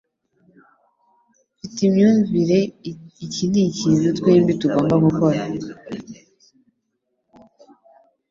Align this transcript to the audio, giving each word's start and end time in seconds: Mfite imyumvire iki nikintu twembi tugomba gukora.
Mfite 1.57 1.79
imyumvire 1.87 2.59
iki 3.25 3.43
nikintu 3.51 4.07
twembi 4.17 4.53
tugomba 4.61 4.95
gukora. 5.05 5.39